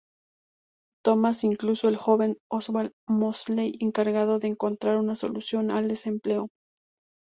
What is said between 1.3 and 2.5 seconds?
e incluso el joven